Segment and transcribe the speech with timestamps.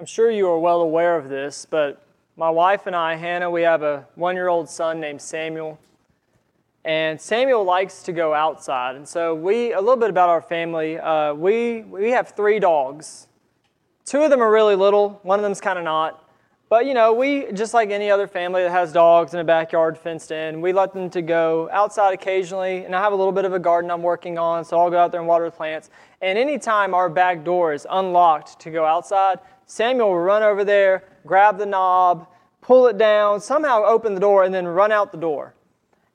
[0.00, 2.00] I'm sure you are well aware of this, but
[2.38, 5.78] my wife and I, Hannah, we have a one year old son named Samuel.
[6.86, 8.96] And Samuel likes to go outside.
[8.96, 13.28] And so, we, a little bit about our family, uh, we, we have three dogs.
[14.06, 16.26] Two of them are really little, one of them's kind of not.
[16.70, 19.98] But you know, we just like any other family that has dogs in a backyard
[19.98, 22.86] fenced in, we let them to go outside occasionally.
[22.86, 24.96] And I have a little bit of a garden I'm working on, so I'll go
[24.96, 25.90] out there and water the plants.
[26.22, 29.40] And anytime our back door is unlocked to go outside,
[29.70, 32.26] Samuel will run over there, grab the knob,
[32.60, 35.54] pull it down, somehow open the door, and then run out the door.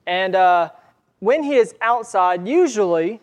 [0.06, 0.72] And uh,
[1.20, 3.18] when he is outside, usually,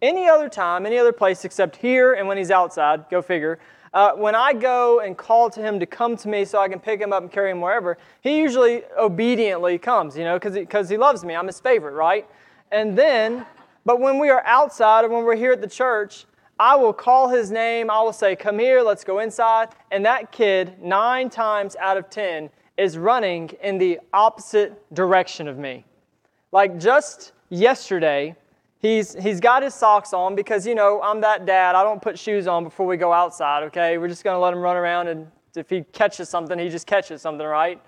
[0.00, 3.58] any other time, any other place except here and when he's outside, go figure,
[3.92, 6.80] uh, when I go and call to him to come to me so I can
[6.80, 10.94] pick him up and carry him wherever, he usually obediently comes, you know, because he,
[10.94, 11.36] he loves me.
[11.36, 12.26] I'm his favorite, right?
[12.72, 13.44] And then,
[13.84, 16.24] but when we are outside or when we're here at the church,
[16.58, 17.90] I will call his name.
[17.90, 19.68] I will say, Come here, let's go inside.
[19.90, 25.58] And that kid, nine times out of 10, is running in the opposite direction of
[25.58, 25.84] me.
[26.52, 28.34] Like just yesterday,
[28.78, 31.74] he's, he's got his socks on because, you know, I'm that dad.
[31.74, 33.98] I don't put shoes on before we go outside, okay?
[33.98, 36.86] We're just going to let him run around, and if he catches something, he just
[36.86, 37.80] catches something, right?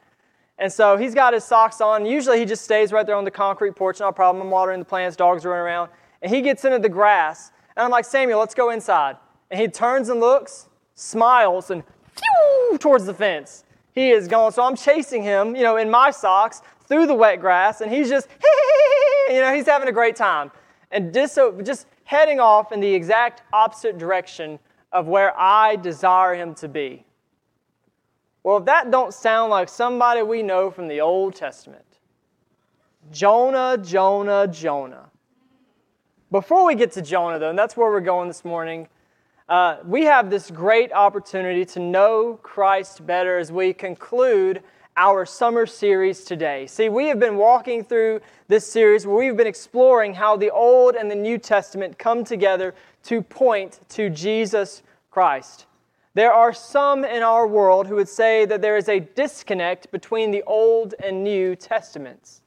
[0.58, 2.05] And so he's got his socks on.
[2.05, 4.42] Usually he just stays right there on the concrete porch, no problem.
[4.42, 5.91] I'm watering the plants, dogs are running around.
[6.20, 9.16] And he gets into the grass and I'm like, Samuel, let's go inside.
[9.52, 11.84] And he turns and looks, smiles, and
[12.80, 13.62] towards the fence.
[13.92, 14.50] He is gone.
[14.50, 18.08] So I'm chasing him, you know, in my socks through the wet grass, and he's
[18.08, 18.26] just,
[19.28, 20.50] you know, he's having a great time.
[20.90, 24.58] And just, so, just heading off in the exact opposite direction
[24.90, 27.04] of where I desire him to be.
[28.42, 31.84] Well, if that don't sound like somebody we know from the Old Testament,
[33.12, 35.10] Jonah, Jonah, Jonah.
[36.30, 38.86] Before we get to Jonah, though, and that's where we're going this morning,
[39.48, 44.62] uh, we have this great opportunity to know Christ better as we conclude
[44.98, 46.66] our summer series today.
[46.66, 50.96] See, we have been walking through this series where we've been exploring how the Old
[50.96, 52.74] and the New Testament come together
[53.05, 55.64] to point to Jesus Christ.
[56.12, 60.30] There are some in our world who would say that there is a disconnect between
[60.30, 62.42] the Old and New Testaments.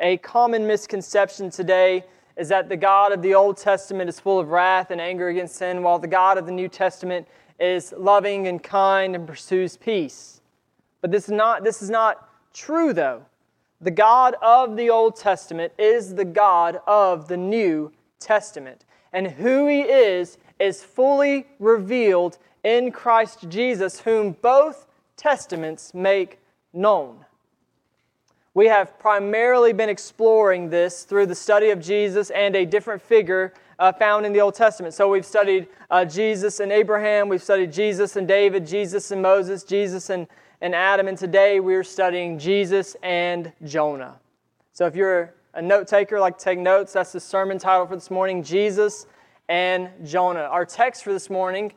[0.00, 2.04] A common misconception today
[2.36, 5.56] is that the God of the Old Testament is full of wrath and anger against
[5.56, 7.28] sin, while the God of the New Testament
[7.60, 10.40] is loving and kind and pursues peace.
[11.00, 13.22] But this is not, this is not true, though.
[13.80, 18.84] The God of the Old Testament is the God of the New Testament.
[19.12, 26.40] And who He is is fully revealed in Christ Jesus, whom both testaments make
[26.72, 27.24] known.
[28.56, 33.52] We have primarily been exploring this through the study of Jesus and a different figure
[33.80, 34.94] uh, found in the Old Testament.
[34.94, 39.64] So we've studied uh, Jesus and Abraham, we've studied Jesus and David, Jesus and Moses,
[39.64, 40.28] Jesus and,
[40.60, 44.20] and Adam, and today we're studying Jesus and Jonah.
[44.72, 48.08] So if you're a note taker, like take notes, that's the sermon title for this
[48.08, 49.06] morning Jesus
[49.48, 50.42] and Jonah.
[50.42, 51.72] Our text for this morning,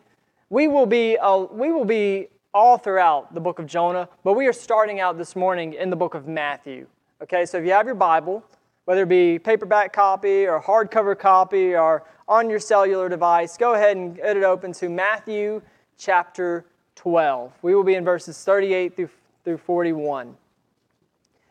[0.51, 4.47] we will be, uh, we will be all throughout the book of Jonah, but we
[4.47, 6.87] are starting out this morning in the book of Matthew.
[7.21, 8.43] Okay, so if you have your Bible,
[8.85, 13.97] whether it be paperback copy or hardcover copy or on your cellular device, go ahead
[13.97, 15.61] and get it open to Matthew
[15.97, 16.65] chapter
[16.95, 17.51] 12.
[17.61, 19.09] We will be in verses 38 through,
[19.43, 20.35] through 41.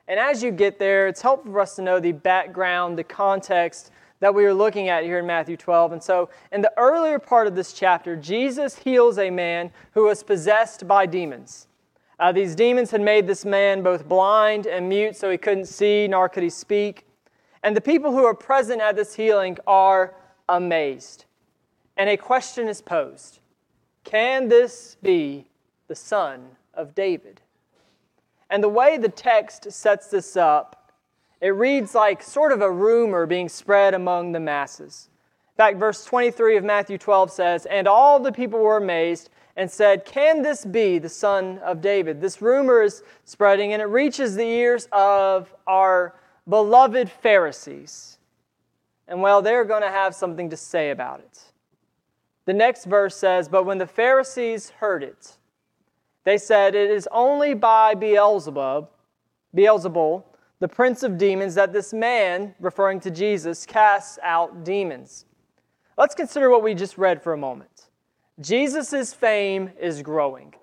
[0.09, 3.91] And as you get there, it's helpful for us to know the background, the context
[4.21, 5.93] that we are looking at here in Matthew 12.
[5.93, 10.23] And so, in the earlier part of this chapter, Jesus heals a man who was
[10.23, 11.67] possessed by demons.
[12.19, 16.09] Uh, these demons had made this man both blind and mute, so he couldn't see
[16.09, 17.07] nor could he speak.
[17.63, 20.15] And the people who are present at this healing are
[20.49, 21.27] amazed.
[21.97, 23.41] And a question is posed
[24.05, 25.47] Can this be
[25.89, 27.43] the son of David?
[28.49, 30.86] And the way the text sets this up
[31.41, 35.09] it reads like sort of a rumor being spread among the masses.
[35.53, 39.71] In fact, verse 23 of Matthew 12 says, And all the people were amazed and
[39.71, 42.21] said, Can this be the son of David?
[42.21, 46.15] This rumor is spreading, and it reaches the ears of our
[46.49, 48.19] beloved Pharisees.
[49.09, 51.41] And well, they're going to have something to say about it.
[52.45, 55.37] The next verse says, But when the Pharisees heard it,
[56.25, 58.89] they said, It is only by Beelzebub,
[59.55, 60.23] Beelzebul,
[60.59, 65.27] the prince of demons, that this man, referring to Jesus, casts out demons.
[65.99, 67.89] Let's consider what we just read for a moment.
[68.41, 70.55] Jesus' fame is growing.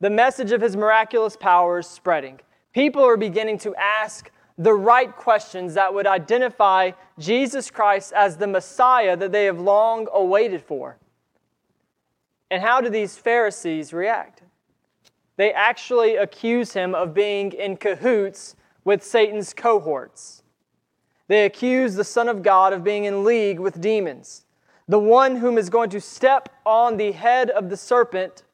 [0.00, 2.40] The message of his miraculous power is spreading.
[2.72, 8.46] People are beginning to ask the right questions that would identify Jesus Christ as the
[8.46, 10.98] Messiah that they have long awaited for.
[12.50, 14.42] And how do these Pharisees react?
[15.36, 18.55] they actually accuse him of being in cahoots
[18.86, 20.44] with Satan's cohorts.
[21.26, 24.44] They accuse the Son of God of being in league with demons.
[24.86, 28.44] The one whom is going to step on the head of the serpent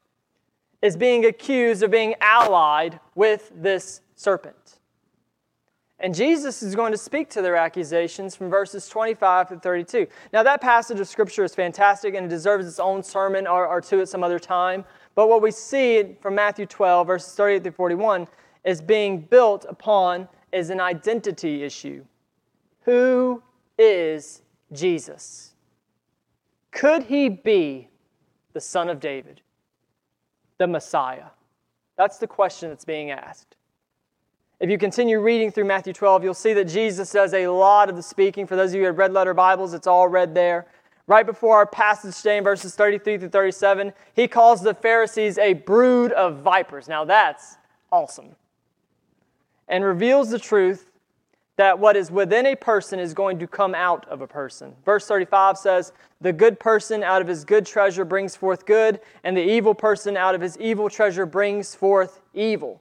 [0.81, 4.79] is being accused of being allied with this serpent.
[5.99, 10.07] And Jesus is going to speak to their accusations from verses 25 to 32.
[10.33, 13.83] Now, that passage of Scripture is fantastic and it deserves its own sermon or, or
[13.83, 14.87] two at some other time.
[15.15, 18.27] But what we see from Matthew 12, verses 38 through 41,
[18.65, 22.05] is being built upon is an identity issue.
[22.83, 23.43] Who
[23.79, 24.43] is
[24.73, 25.53] Jesus?
[26.71, 27.89] Could he be
[28.53, 29.41] the son of David,
[30.59, 31.27] the Messiah?
[31.97, 33.57] That's the question that's being asked.
[34.61, 37.97] If you continue reading through Matthew 12, you'll see that Jesus does a lot of
[37.97, 38.47] the speaking.
[38.47, 40.67] For those of you who have red letter Bibles, it's all red there.
[41.09, 45.55] Right before our passage today in verses 33 through 37, he calls the Pharisees a
[45.55, 46.87] brood of vipers.
[46.87, 47.57] Now that's
[47.91, 48.37] awesome.
[49.73, 50.89] And reveals the truth
[51.57, 54.75] that what is within a person is going to come out of a person.
[54.85, 59.37] Verse 35 says, The good person out of his good treasure brings forth good, and
[59.37, 62.81] the evil person out of his evil treasure brings forth evil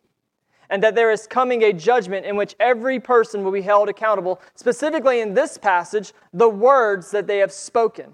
[0.71, 4.41] and that there is coming a judgment in which every person will be held accountable,
[4.55, 8.13] specifically in this passage, the words that they have spoken.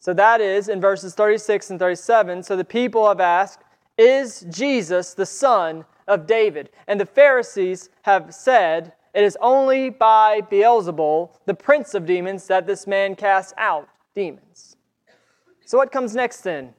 [0.00, 2.42] So that is in verses 36 and 37.
[2.42, 3.60] So the people have asked,
[3.98, 6.70] Is Jesus the son of David?
[6.86, 12.66] And the Pharisees have said, It is only by Beelzebul, the prince of demons, that
[12.66, 14.76] this man casts out demons.
[15.64, 16.74] So what comes next then?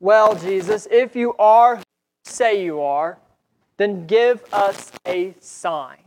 [0.00, 1.80] Well, Jesus, if you are
[2.24, 3.18] say you are,
[3.76, 5.98] then give us a sign.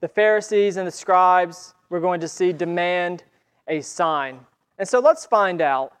[0.00, 3.24] The Pharisees and the scribes, we're going to see, demand
[3.68, 4.40] a sign.
[4.78, 5.92] And so let's find out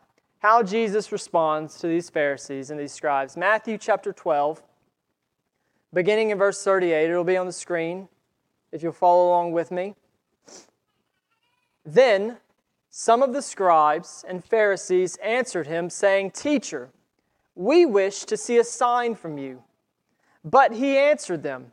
[0.44, 3.34] how Jesus responds to these Pharisees and these scribes.
[3.34, 4.62] Matthew chapter 12,
[5.94, 8.08] beginning in verse 38, it'll be on the screen
[8.70, 9.94] if you'll follow along with me.
[11.86, 12.36] Then
[12.90, 16.90] some of the scribes and Pharisees answered him, saying, Teacher,
[17.54, 19.62] we wish to see a sign from you.
[20.44, 21.72] But he answered them,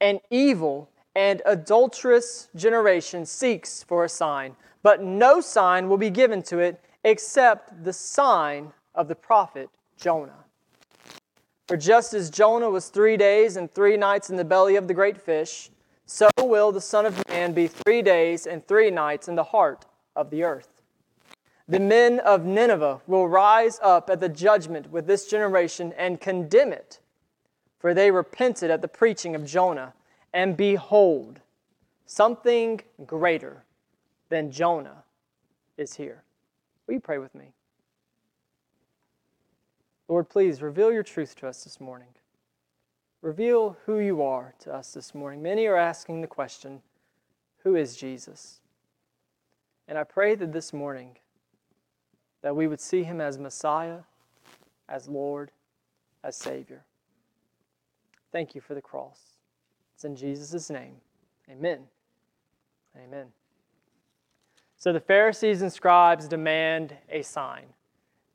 [0.00, 4.54] An evil and adulterous generation seeks for a sign,
[4.84, 10.44] but no sign will be given to it except the sign of the prophet Jonah.
[11.68, 14.94] For just as Jonah was three days and three nights in the belly of the
[14.94, 15.70] great fish,
[16.04, 19.86] so will the Son of Man be three days and three nights in the heart
[20.16, 20.82] of the earth.
[21.68, 26.72] The men of Nineveh will rise up at the judgment with this generation and condemn
[26.72, 26.98] it,
[27.78, 29.94] for they repented at the preaching of Jonah.
[30.32, 31.40] And behold,
[32.04, 33.64] something greater
[34.28, 35.04] than Jonah
[35.76, 36.24] is here.
[36.86, 37.52] Will you pray with me?
[40.08, 42.08] Lord, please reveal your truth to us this morning.
[43.22, 45.42] Reveal who you are to us this morning.
[45.42, 46.80] Many are asking the question,
[47.64, 48.60] Who is Jesus?
[49.88, 51.16] And I pray that this morning,
[52.42, 54.00] that we would see him as Messiah,
[54.88, 55.50] as Lord,
[56.22, 56.84] as Savior.
[58.30, 59.18] Thank you for the cross.
[59.94, 60.96] It's in Jesus' name.
[61.50, 61.80] Amen.
[62.96, 63.26] Amen.
[64.86, 67.64] So the Pharisees and scribes demand a sign.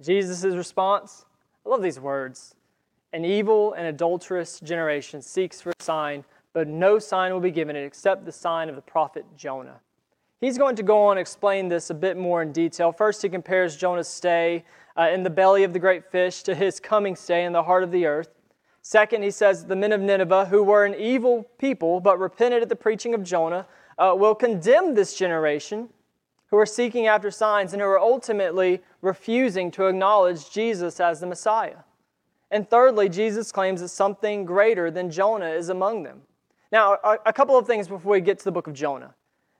[0.01, 1.23] Jesus' response
[1.65, 2.55] I love these words.
[3.13, 7.77] An evil and adulterous generation seeks for a sign, but no sign will be given
[7.77, 9.79] it except the sign of the prophet Jonah.
[10.41, 12.91] He's going to go on and explain this a bit more in detail.
[12.91, 14.65] First, he compares Jonah's stay
[14.97, 17.83] uh, in the belly of the great fish to his coming stay in the heart
[17.83, 18.27] of the earth.
[18.81, 22.67] Second, he says the men of Nineveh, who were an evil people but repented at
[22.67, 23.67] the preaching of Jonah,
[23.97, 25.87] uh, will condemn this generation
[26.51, 31.25] who are seeking after signs and who are ultimately refusing to acknowledge Jesus as the
[31.25, 31.77] Messiah.
[32.51, 36.21] And thirdly, Jesus claims that something greater than Jonah is among them.
[36.71, 39.15] Now, a, couple of things before we get to the book of Jonah.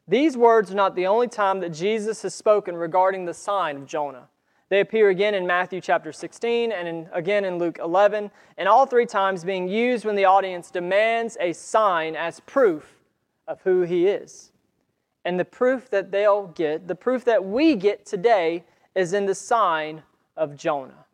[0.08, 3.86] These words are not the only time that Jesus has spoken regarding the sign of
[3.86, 4.28] Jonah.
[4.70, 8.86] They appear again in Matthew chapter 16 and in, again in Luke 11, and all
[8.86, 12.98] three times being used when the audience demands a sign as proof
[13.48, 14.51] of who he is.
[15.24, 18.64] And the proof that they'll get, the proof that we get today,
[18.96, 20.04] is in the sign
[20.36, 21.06] of Jonah.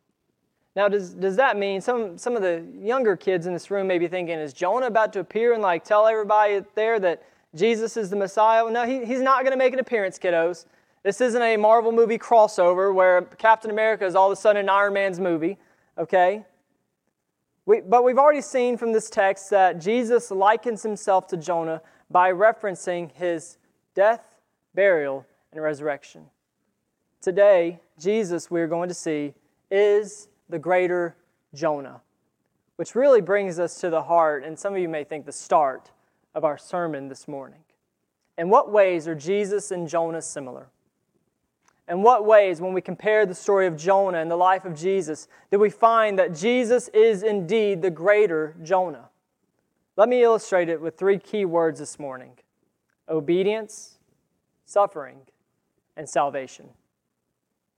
[0.76, 3.98] Now, does, does that mean some, some of the younger kids in this room may
[3.98, 7.24] be thinking, is Jonah about to appear and like tell everybody there that
[7.56, 8.70] Jesus is the Messiah.
[8.70, 10.66] No, he, he's not going to make an appearance, kiddos.
[11.04, 14.70] This isn't a Marvel movie crossover where Captain America is all of a sudden an
[14.70, 15.58] Iron Man's movie,
[15.98, 16.46] okay?
[17.66, 22.32] We, but we've already seen from this text that Jesus likens himself to Jonah by
[22.32, 23.58] referencing his
[23.98, 24.22] death,
[24.76, 26.22] burial, and resurrection.
[27.20, 29.34] Today, Jesus, we're going to see,
[29.72, 31.16] is the greater
[31.56, 32.02] Jonah?
[32.76, 35.90] Which really brings us to the heart, and some of you may think the start
[36.36, 37.62] of our sermon this morning.
[38.38, 40.68] In what ways are Jesus and Jonah similar?
[41.90, 45.28] In what ways, when we compare the story of Jonah and the life of Jesus,
[45.50, 49.10] do we find that Jesus is indeed the greater Jonah?
[49.96, 52.34] Let me illustrate it with three key words this morning
[53.10, 53.98] obedience,
[54.66, 55.18] suffering,
[55.96, 56.70] and salvation.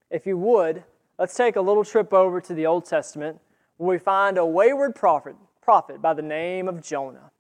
[0.10, 0.84] If you would,
[1.18, 3.40] let's take a little trip over to the Old Testament
[3.78, 7.32] where we find a wayward prophet, prophet by the name of Jonah.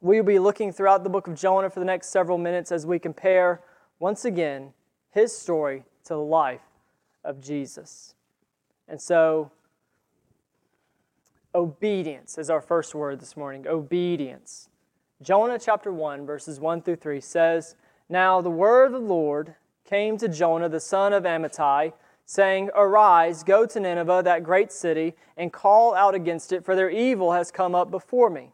[0.00, 2.98] We'll be looking throughout the book of Jonah for the next several minutes as we
[2.98, 3.62] compare,
[3.98, 4.72] once again,
[5.10, 6.60] his story to the life
[7.24, 8.14] of Jesus.
[8.86, 9.50] And so,
[11.54, 13.66] obedience is our first word this morning.
[13.66, 14.68] Obedience.
[15.20, 17.74] Jonah chapter 1, verses 1 through 3 says,
[18.08, 21.92] Now the word of the Lord came to Jonah, the son of Amittai,
[22.24, 26.88] saying, Arise, go to Nineveh, that great city, and call out against it, for their
[26.88, 28.52] evil has come up before me.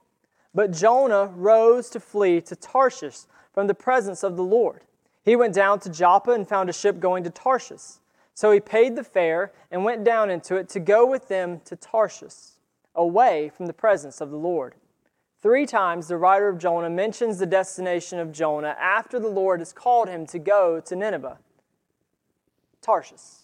[0.54, 4.84] But Jonah rose to flee to Tarshish from the presence of the Lord.
[5.22, 7.98] He went down to Joppa and found a ship going to Tarshish.
[8.32, 11.76] So he paid the fare and went down into it to go with them to
[11.76, 12.52] Tarshish,
[12.94, 14.76] away from the presence of the Lord.
[15.44, 19.74] Three times the writer of Jonah mentions the destination of Jonah after the Lord has
[19.74, 21.36] called him to go to Nineveh.
[22.80, 23.42] Tarshish.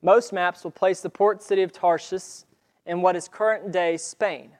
[0.00, 2.44] Most maps will place the port city of Tarshish
[2.86, 4.52] in what is current day Spain.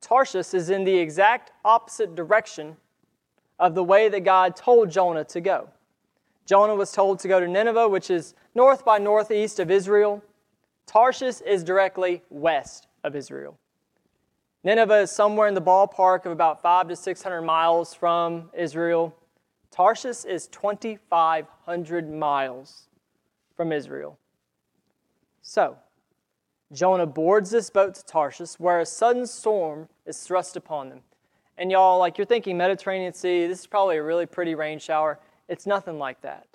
[0.00, 2.76] Tarshish is in the exact opposite direction
[3.60, 5.68] of the way that God told Jonah to go.
[6.44, 10.24] Jonah was told to go to Nineveh, which is north by northeast of Israel.
[10.86, 13.56] Tarshish is directly west of Israel.
[14.66, 19.14] Nineveh is somewhere in the ballpark of about five to 600 miles from Israel.
[19.70, 22.88] Tarshish is 2,500 miles
[23.56, 24.18] from Israel.
[25.40, 25.76] So,
[26.72, 31.02] Jonah boards this boat to Tarshish, where a sudden storm is thrust upon them.
[31.56, 35.20] And y'all, like you're thinking Mediterranean Sea, this is probably a really pretty rain shower.
[35.48, 36.48] It's nothing like that.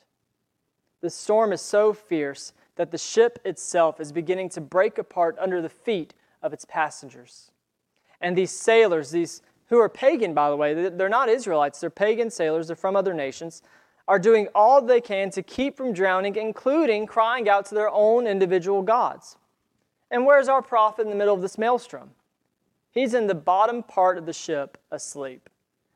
[0.99, 5.61] The storm is so fierce that the ship itself is beginning to break apart under
[5.61, 7.51] the feet of its passengers.
[8.21, 12.29] And these sailors, these who are pagan, by the way, they're not Israelites, they're pagan
[12.29, 13.63] sailors, they're from other nations,
[14.07, 18.27] are doing all they can to keep from drowning, including crying out to their own
[18.27, 19.37] individual gods.
[20.09, 22.11] And where's our prophet in the middle of this maelstrom?
[22.91, 25.49] He's in the bottom part of the ship asleep.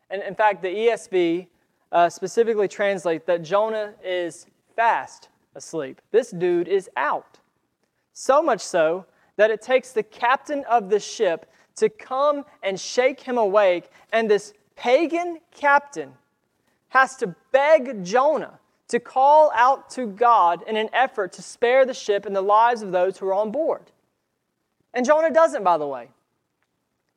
[0.10, 1.48] And in fact, the ESV
[1.92, 6.02] uh, specifically translates that Jonah is fast asleep.
[6.12, 7.40] This dude is out.
[8.14, 9.06] So much so
[9.36, 14.30] that it takes the captain of the ship to come and shake him awake, and
[14.30, 16.14] this pagan captain
[16.90, 21.94] has to beg Jonah to call out to God in an effort to spare the
[21.94, 23.92] ship and the lives of those who are on board.
[24.94, 26.10] And Jonah doesn't, by the way.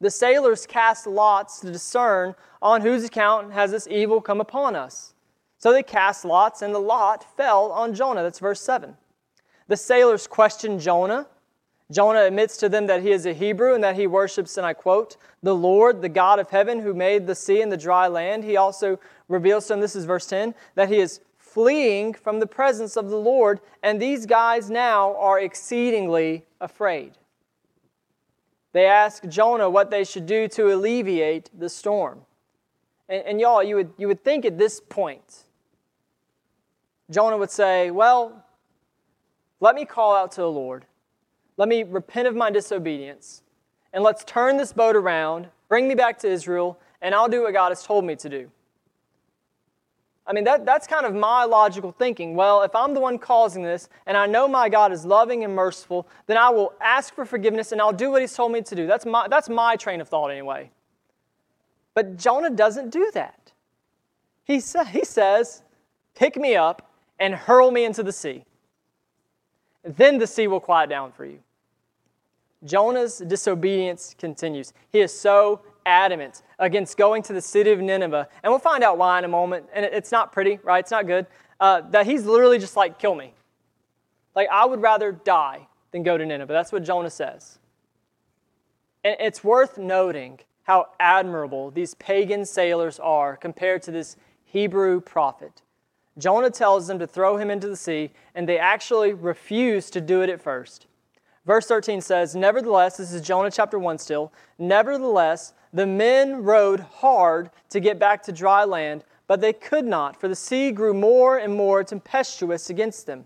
[0.01, 5.15] The sailors cast lots to discern on whose account has this evil come upon us.
[5.59, 8.23] So they cast lots, and the lot fell on Jonah.
[8.23, 8.97] That's verse 7.
[9.67, 11.27] The sailors questioned Jonah.
[11.91, 14.75] Jonah admits to them that he is a Hebrew and that he worships, and I
[14.75, 18.45] quote, the Lord, the God of heaven, who made the sea and the dry land.
[18.45, 22.47] He also reveals to them, this is verse 10, that he is fleeing from the
[22.47, 27.13] presence of the Lord, and these guys now are exceedingly afraid.
[28.73, 32.21] They ask Jonah what they should do to alleviate the storm.
[33.09, 35.45] And, and y'all, you would, you would think at this point,
[37.11, 38.45] Jonah would say, Well,
[39.61, 40.85] let me call out to the Lord.
[41.59, 43.43] Let me repent of my disobedience.
[43.93, 47.53] And let's turn this boat around, bring me back to Israel, and I'll do what
[47.53, 48.51] God has told me to do.
[50.27, 52.35] I mean, that, that's kind of my logical thinking.
[52.35, 55.55] Well, if I'm the one causing this and I know my God is loving and
[55.55, 58.75] merciful, then I will ask for forgiveness and I'll do what He's told me to
[58.75, 58.87] do.
[58.87, 60.71] That's my, that's my train of thought, anyway.
[61.95, 63.53] But Jonah doesn't do that.
[64.45, 65.63] He, sa- he says,
[66.15, 68.45] Pick me up and hurl me into the sea.
[69.83, 71.39] Then the sea will quiet down for you.
[72.65, 74.73] Jonah's disobedience continues.
[74.91, 78.29] He is so adamant against going to the city of Nineveh.
[78.43, 79.67] And we'll find out why in a moment.
[79.73, 80.81] And it's not pretty, right?
[80.81, 81.27] It's not good.
[81.61, 83.35] Uh, that he's literally just like, kill me.
[84.35, 86.53] Like, I would rather die than go to Nineveh.
[86.53, 87.59] That's what Jonah says.
[89.05, 95.63] And it's worth noting how admirable these pagan sailors are compared to this Hebrew prophet.
[96.19, 100.21] Jonah tells them to throw him into the sea, and they actually refuse to do
[100.23, 100.88] it at first.
[101.49, 107.49] Verse 13 says, Nevertheless, this is Jonah chapter 1 still, nevertheless, the men rowed hard
[107.71, 111.39] to get back to dry land, but they could not, for the sea grew more
[111.39, 113.25] and more tempestuous against them.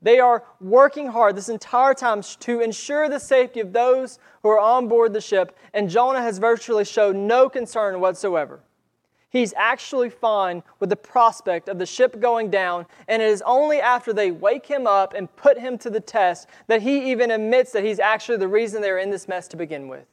[0.00, 4.60] They are working hard this entire time to ensure the safety of those who are
[4.60, 8.60] on board the ship, and Jonah has virtually shown no concern whatsoever.
[9.28, 13.80] He's actually fine with the prospect of the ship going down, and it is only
[13.80, 17.72] after they wake him up and put him to the test that he even admits
[17.72, 20.06] that he's actually the reason they're in this mess to begin with.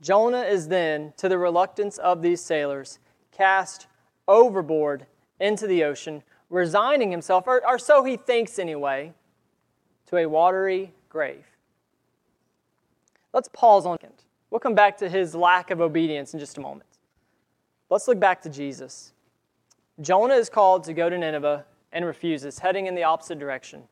[0.00, 2.98] Jonah is then, to the reluctance of these sailors,
[3.30, 3.86] cast
[4.28, 5.06] overboard
[5.40, 9.12] into the ocean, resigning himself, or, or so he thinks anyway,
[10.06, 11.46] to a watery grave.
[13.32, 14.24] Let's pause on it.
[14.52, 16.98] We'll come back to his lack of obedience in just a moment.
[17.88, 19.14] Let's look back to Jesus.
[20.02, 23.84] Jonah is called to go to Nineveh and refuses, heading in the opposite direction.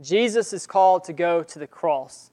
[0.00, 2.30] Jesus is called to go to the cross.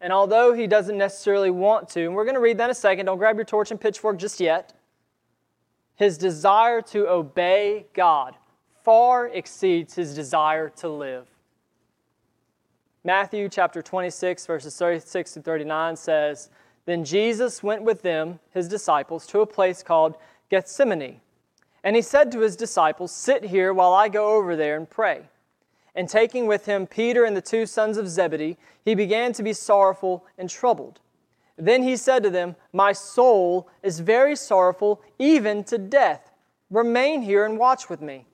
[0.00, 2.74] And although he doesn't necessarily want to, and we're going to read that in a
[2.74, 4.72] second, don't grab your torch and pitchfork just yet,
[5.96, 8.36] his desire to obey God
[8.84, 11.26] far exceeds his desire to live.
[13.02, 16.50] Matthew chapter 26, verses 36 to 39 says,
[16.86, 20.16] Then Jesus went with them, his disciples, to a place called
[20.50, 21.20] Gethsemane.
[21.82, 25.22] And he said to his disciples, Sit here while I go over there and pray.
[25.94, 29.52] And taking with him Peter and the two sons of Zebedee, he began to be
[29.52, 31.00] sorrowful and troubled.
[31.56, 36.32] Then he said to them, My soul is very sorrowful, even to death.
[36.70, 38.26] Remain here and watch with me.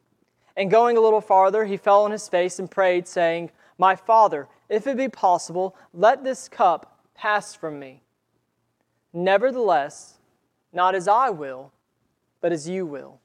[0.57, 4.49] And going a little farther, he fell on his face and prayed, saying, My father,
[4.69, 8.03] if it be possible, let this cup pass from me.
[9.13, 10.19] Nevertheless,
[10.73, 11.73] not as I will,
[12.41, 13.21] but as you will.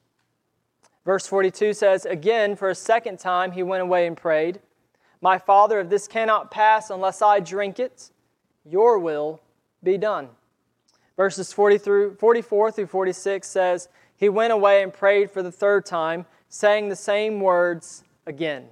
[1.04, 4.60] Verse 42 says, Again, for a second time, he went away and prayed,
[5.20, 8.10] My father, if this cannot pass unless I drink it,
[8.64, 9.40] your will
[9.82, 10.28] be done.
[11.16, 15.86] Verses 40 through, 44 through 46 says, He went away and prayed for the third
[15.86, 18.66] time, saying the same words again.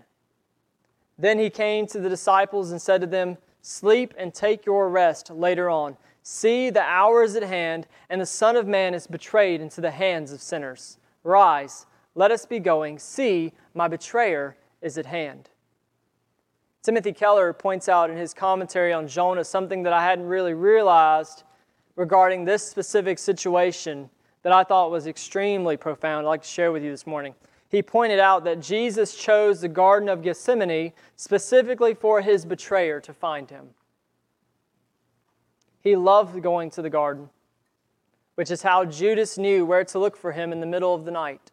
[1.16, 5.30] Then he came to the disciples and said to them, Sleep and take your rest
[5.30, 5.96] later on.
[6.24, 9.90] See, the hour is at hand, and the Son of Man is betrayed into the
[9.90, 10.98] hands of sinners.
[11.22, 12.98] Rise, let us be going.
[12.98, 15.50] See, my betrayer is at hand.
[16.82, 21.44] Timothy Keller points out in his commentary on Jonah something that I hadn't really realized
[21.94, 24.10] regarding this specific situation
[24.42, 26.26] that I thought was extremely profound.
[26.26, 27.34] I'd like to share with you this morning
[27.74, 33.12] he pointed out that Jesus chose the Garden of Gethsemane specifically for his betrayer to
[33.12, 33.70] find him.
[35.84, 37.28] He loved going to the garden,
[38.34, 41.10] which is how Judas knew where to look for him in the middle of the
[41.10, 41.52] night.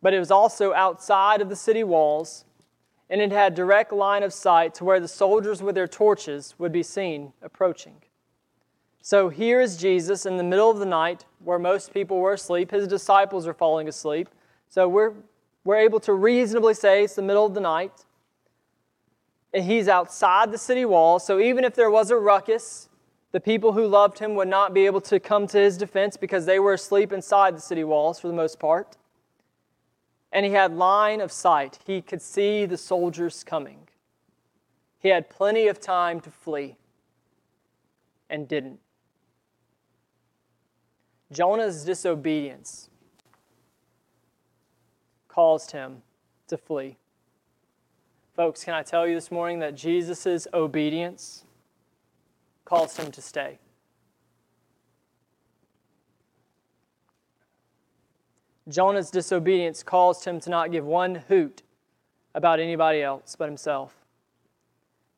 [0.00, 2.44] But it was also outside of the city walls,
[3.10, 6.72] and it had direct line of sight to where the soldiers with their torches would
[6.72, 7.96] be seen approaching.
[9.02, 12.70] So here is Jesus in the middle of the night where most people were asleep.
[12.70, 14.28] His disciples are falling asleep.
[14.70, 15.12] So we're,
[15.64, 18.06] we're able to reasonably say it's the middle of the night.
[19.52, 21.18] And he's outside the city wall.
[21.18, 22.88] So even if there was a ruckus,
[23.34, 26.46] the people who loved him would not be able to come to his defense because
[26.46, 28.96] they were asleep inside the city walls for the most part.
[30.30, 31.80] And he had line of sight.
[31.84, 33.88] He could see the soldiers coming.
[35.00, 36.76] He had plenty of time to flee
[38.30, 38.78] and didn't.
[41.32, 42.88] Jonah's disobedience
[45.26, 46.02] caused him
[46.46, 46.98] to flee.
[48.36, 51.44] Folks, can I tell you this morning that Jesus' obedience
[52.64, 53.58] caused him to stay?
[58.68, 61.62] Jonah's disobedience caused him to not give one hoot
[62.34, 63.94] about anybody else but himself.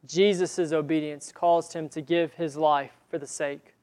[0.04, 3.74] Jesus' obedience caused him to give his life for the sake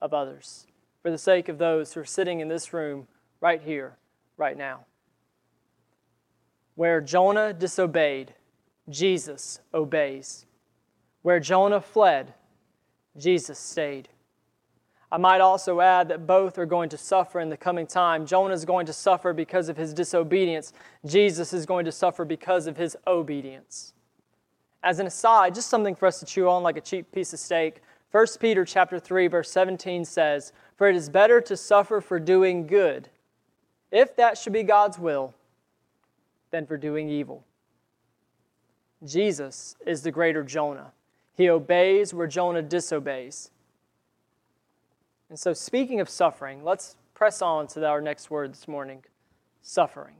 [0.00, 0.66] of others,
[1.02, 3.06] for the sake of those who are sitting in this room
[3.40, 3.96] right here,
[4.36, 4.80] right now.
[6.74, 8.34] Where Jonah disobeyed,
[8.88, 10.46] Jesus obeys.
[11.22, 12.34] Where Jonah fled,
[13.16, 14.08] Jesus stayed.
[15.12, 18.26] I might also add that both are going to suffer in the coming time.
[18.26, 20.72] Jonah is going to suffer because of his disobedience.
[21.04, 23.92] Jesus is going to suffer because of his obedience.
[24.82, 27.40] As an aside, just something for us to chew on like a cheap piece of
[27.40, 27.82] steak.
[28.12, 32.66] 1 Peter chapter 3 verse 17 says, "For it is better to suffer for doing
[32.66, 33.08] good,
[33.90, 35.34] if that should be God's will,
[36.50, 37.44] than for doing evil.
[39.04, 40.92] Jesus is the greater Jonah.
[41.40, 43.50] He obeys where Jonah disobeys.
[45.30, 49.04] And so, speaking of suffering, let's press on to our next word this morning
[49.62, 50.16] suffering.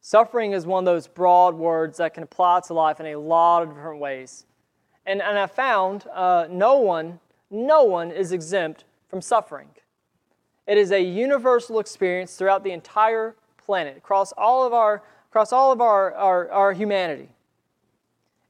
[0.00, 3.64] Suffering is one of those broad words that can apply to life in a lot
[3.64, 4.46] of different ways.
[5.04, 9.68] And, and I found uh, no one, no one is exempt from suffering.
[10.66, 15.70] It is a universal experience throughout the entire planet, across all of our across all
[15.70, 17.28] of our, our, our humanity,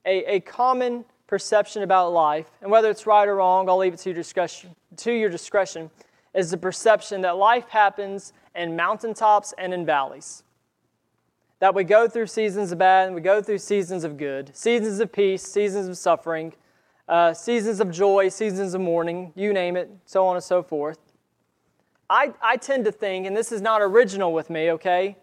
[0.06, 1.04] a, a common
[1.34, 4.76] perception about life, and whether it's right or wrong, I'll leave it to your discretion,
[4.98, 5.90] to your discretion
[6.32, 10.44] is the perception that life happens in mountaintops and in valleys.
[11.58, 15.00] That we go through seasons of bad and we go through seasons of good, seasons
[15.00, 16.52] of peace, seasons of suffering,
[17.08, 21.00] uh, seasons of joy, seasons of mourning, you name it, so on and so forth.
[22.08, 25.16] I, I tend to think, and this is not original with me, okay?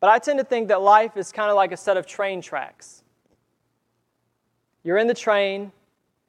[0.00, 2.40] But I tend to think that life is kind of like a set of train
[2.40, 3.02] tracks.
[4.88, 5.70] You're in the train,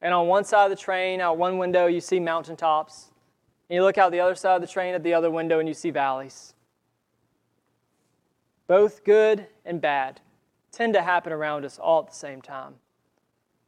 [0.02, 3.06] and on one side of the train, out one window, you see mountaintops.
[3.69, 5.67] And you look out the other side of the train at the other window, and
[5.69, 6.54] you see valleys.
[8.67, 10.19] Both good and bad
[10.74, 12.74] tend to happen around us all at the same time.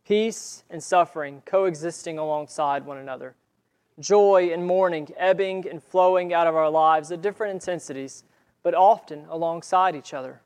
[0.06, 3.36] Peace and suffering coexisting alongside one another.
[3.98, 8.26] Joy and mourning ebbing and flowing out of our lives at different intensities,
[8.62, 10.42] but often alongside each other.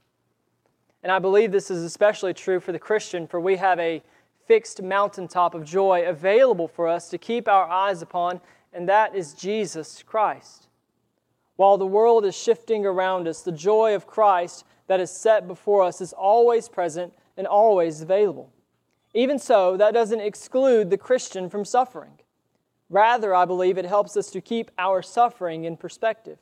[1.01, 4.03] And I believe this is especially true for the Christian, for we have a
[4.45, 8.41] fixed mountaintop of joy available for us to keep our eyes upon,
[8.73, 10.67] and that is Jesus Christ.
[11.55, 15.83] While the world is shifting around us, the joy of Christ that is set before
[15.83, 18.51] us is always present and always available.
[19.13, 22.19] Even so, that doesn't exclude the Christian from suffering.
[22.89, 26.37] Rather, I believe it helps us to keep our suffering in perspective.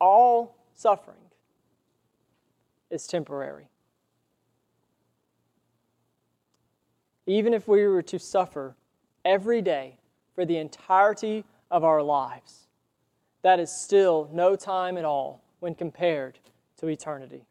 [0.00, 1.16] All suffering
[2.90, 3.68] is temporary.
[7.26, 8.74] Even if we were to suffer
[9.24, 9.98] every day
[10.34, 12.68] for the entirety of our lives,
[13.42, 16.38] that is still no time at all when compared
[16.78, 17.44] to eternity.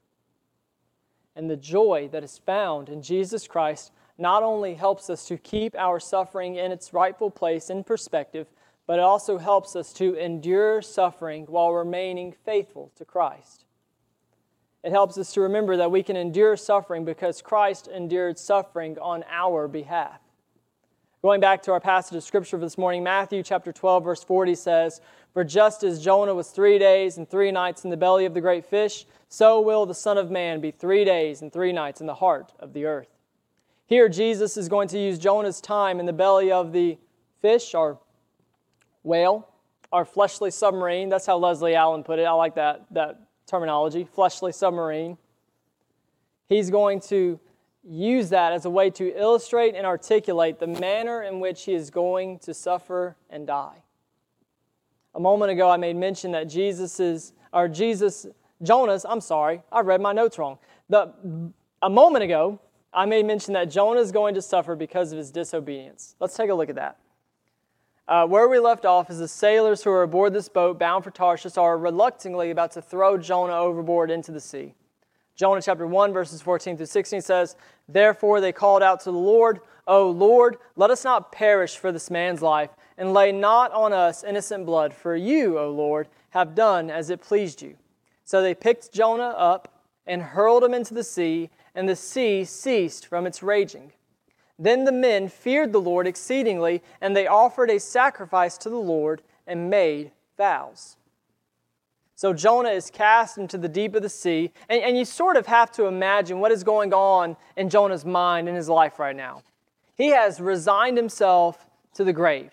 [1.35, 5.75] And the joy that is found in Jesus Christ not only helps us to keep
[5.75, 8.47] our suffering in its rightful place in perspective,
[8.87, 13.64] but it also helps us to endure suffering while remaining faithful to Christ.
[14.85, 19.23] It helps us to remember that we can endure suffering because Christ endured suffering on
[19.31, 20.19] our behalf.
[21.23, 24.53] Going back to our passage of scripture for this morning, Matthew chapter 12, verse 40
[24.53, 25.01] says,
[25.33, 28.41] For just as Jonah was three days and three nights in the belly of the
[28.41, 32.05] great fish, so will the Son of Man be three days and three nights in
[32.05, 33.09] the heart of the earth.
[33.87, 36.99] Here, Jesus is going to use Jonah's time in the belly of the
[37.41, 37.97] fish, or
[39.01, 39.49] whale,
[39.91, 41.09] our fleshly submarine.
[41.09, 42.25] That's how Leslie Allen put it.
[42.25, 45.17] I like that, that terminology, fleshly submarine.
[46.47, 47.39] He's going to
[47.87, 51.89] use that as a way to illustrate and articulate the manner in which he is
[51.89, 53.83] going to suffer and die.
[55.13, 58.25] A moment ago, I made mention that Jesus is, or Jesus,
[58.61, 60.57] Jonas, I'm sorry, I read my notes wrong.
[60.89, 61.13] The,
[61.81, 62.59] a moment ago,
[62.91, 66.15] I made mention that Jonah is going to suffer because of his disobedience.
[66.19, 66.97] Let's take a look at that.
[68.07, 71.09] Uh, where we left off is the sailors who are aboard this boat bound for
[71.09, 74.75] Tarshish are reluctantly about to throw Jonah overboard into the sea.
[75.35, 77.55] Jonah chapter 1, verses 14 through 16 says,
[77.89, 82.11] Therefore they called out to the Lord, O Lord, let us not perish for this
[82.11, 86.91] man's life, and lay not on us innocent blood, for you, O Lord, have done
[86.91, 87.75] as it pleased you.
[88.23, 93.07] So they picked Jonah up and hurled him into the sea, and the sea ceased
[93.07, 93.91] from its raging.
[94.57, 99.21] Then the men feared the Lord exceedingly, and they offered a sacrifice to the Lord
[99.45, 100.97] and made vows.
[102.17, 105.47] So Jonah is cast into the deep of the sea, and, and you sort of
[105.47, 109.41] have to imagine what is going on in Jonah's mind in his life right now.
[109.95, 112.51] He has resigned himself to the grave.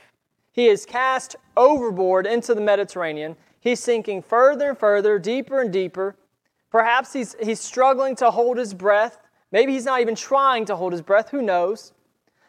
[0.50, 3.36] He is cast overboard into the Mediterranean.
[3.60, 6.16] He's sinking further and further, deeper and deeper.
[6.70, 9.18] Perhaps he's, he's struggling to hold his breath
[9.52, 11.92] Maybe he's not even trying to hold his breath, who knows?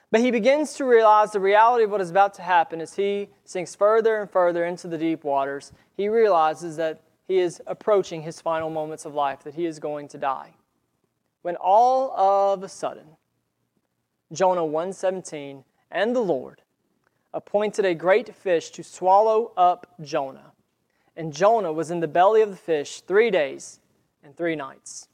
[0.09, 3.29] But he begins to realize the reality of what is about to happen as he
[3.45, 5.73] sinks further and further into the deep waters.
[5.97, 10.07] He realizes that he is approaching his final moments of life, that he is going
[10.09, 10.53] to die.
[11.41, 13.17] When all of a sudden,
[14.31, 16.61] Jonah 1:17 and the Lord
[17.33, 20.53] appointed a great fish to swallow up Jonah.
[21.15, 23.79] And Jonah was in the belly of the fish 3 days
[24.23, 25.09] and 3 nights.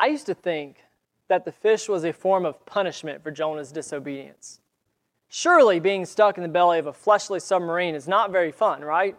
[0.00, 0.84] I used to think
[1.28, 4.60] that the fish was a form of punishment for Jonah's disobedience.
[5.28, 9.16] Surely being stuck in the belly of a fleshly submarine is not very fun, right?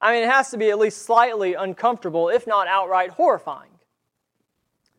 [0.00, 3.70] I mean, it has to be at least slightly uncomfortable, if not outright horrifying.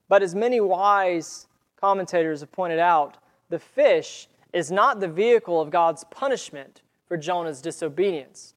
[0.10, 1.48] But as many wise
[1.80, 3.18] commentators have pointed out,
[3.50, 8.54] the fish is not the vehicle of God's punishment for Jonah's disobedience.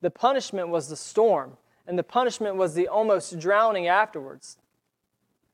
[0.00, 4.58] The punishment was the storm, and the punishment was the almost drowning afterwards.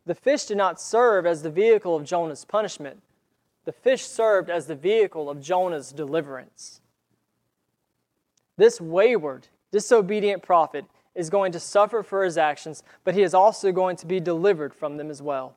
[0.08, 3.02] The fish did not serve as the vehicle of Jonah's punishment,
[3.66, 6.80] the fish served as the vehicle of Jonah's deliverance.
[8.56, 13.70] This wayward, disobedient prophet is going to suffer for his actions, but he is also
[13.70, 15.54] going to be delivered from them as well.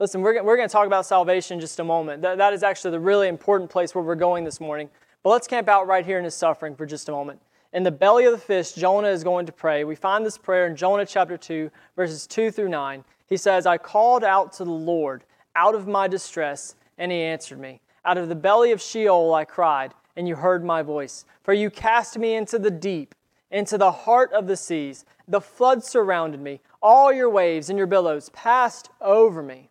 [0.00, 2.22] Listen, we're, we're going to talk about salvation in just a moment.
[2.22, 4.90] That, that is actually the really important place where we're going this morning.
[5.22, 7.40] But let's camp out right here in his suffering for just a moment.
[7.72, 9.84] In the belly of the fish, Jonah is going to pray.
[9.84, 13.04] We find this prayer in Jonah chapter 2, verses 2 through 9.
[13.28, 17.58] He says, I called out to the Lord out of my distress, and he answered
[17.58, 17.80] me.
[18.04, 21.24] Out of the belly of Sheol I cried, and you heard my voice.
[21.42, 23.14] For you cast me into the deep,
[23.50, 25.04] into the heart of the seas.
[25.26, 26.60] The flood surrounded me.
[26.80, 29.68] All your waves and your billows passed over me.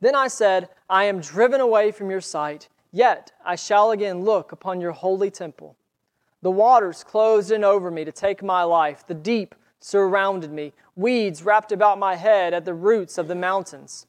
[0.00, 4.52] Then I said, I am driven away from your sight, yet I shall again look
[4.52, 5.76] upon your holy temple.
[6.40, 9.04] The waters closed in over me to take my life.
[9.06, 10.72] The deep surrounded me.
[10.96, 14.06] Weeds wrapped about my head at the roots of the mountains.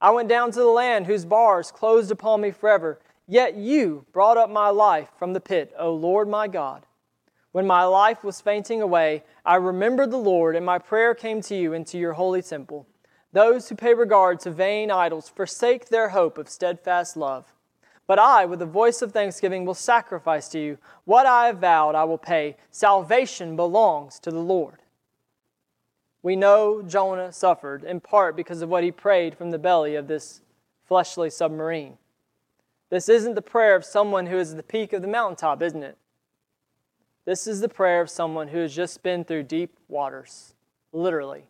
[0.00, 2.98] I went down to the land whose bars closed upon me forever.
[3.26, 6.84] Yet you brought up my life from the pit, O Lord my God.
[7.52, 11.54] When my life was fainting away, I remembered the Lord, and my prayer came to
[11.54, 12.86] you into your holy temple.
[13.32, 17.54] Those who pay regard to vain idols forsake their hope of steadfast love.
[18.06, 20.78] But I, with a voice of thanksgiving, will sacrifice to you.
[21.04, 22.56] What I have vowed, I will pay.
[22.70, 24.80] Salvation belongs to the Lord.
[26.24, 30.08] We know Jonah suffered in part because of what he prayed from the belly of
[30.08, 30.40] this
[30.86, 31.98] fleshly submarine.
[32.88, 35.82] This isn't the prayer of someone who is at the peak of the mountaintop, isn't
[35.82, 35.98] it?
[37.26, 40.54] This is the prayer of someone who has just been through deep waters,
[40.94, 41.44] literally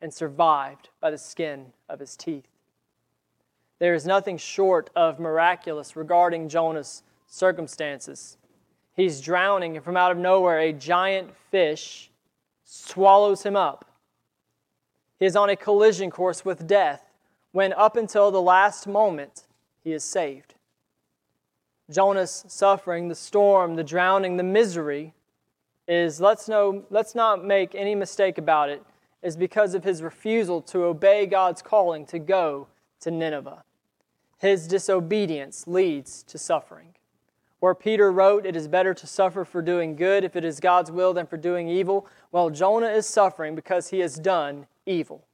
[0.00, 2.48] and survived by the skin of his teeth.
[3.78, 8.38] There is nothing short of miraculous regarding Jonah's circumstances.
[8.96, 12.10] He's drowning, and from out of nowhere, a giant fish
[12.64, 13.84] swallows him up.
[15.18, 17.10] He is on a collision course with death
[17.52, 19.44] when, up until the last moment,
[19.82, 20.54] he is saved.
[21.90, 25.14] Jonah's suffering, the storm, the drowning, the misery
[25.86, 28.82] is, let's, know, let's not make any mistake about it,
[29.22, 32.68] is because of his refusal to obey God's calling to go
[33.00, 33.64] to Nineveh.
[34.38, 36.94] His disobedience leads to suffering.
[37.60, 40.92] Where Peter wrote, It is better to suffer for doing good if it is God's
[40.92, 42.06] will than for doing evil.
[42.30, 45.26] Well, Jonah is suffering because he has done evil.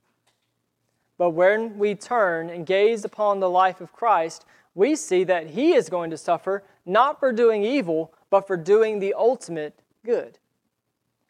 [1.17, 5.75] But when we turn and gaze upon the life of Christ, we see that he
[5.75, 10.38] is going to suffer not for doing evil, but for doing the ultimate good.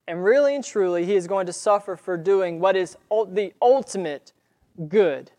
[0.07, 4.33] And really and truly, he is going to suffer for doing what is the ultimate
[4.89, 5.31] good.